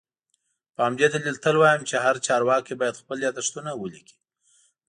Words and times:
په 0.73 0.81
همدې 0.87 1.07
دلیل 1.13 1.37
تل 1.43 1.55
وایم 1.59 1.81
چي 1.89 1.95
هر 2.05 2.15
چارواکی 2.25 2.73
باید 2.79 2.99
خپل 3.01 3.17
یادښتونه 3.25 3.71
ولیکي 3.75 4.17